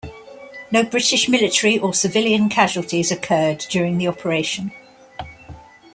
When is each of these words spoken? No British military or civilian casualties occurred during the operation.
No 0.71 0.81
British 0.83 1.29
military 1.29 1.77
or 1.77 1.93
civilian 1.93 2.49
casualties 2.49 3.11
occurred 3.11 3.59
during 3.69 3.99
the 3.99 4.07
operation. 4.07 4.71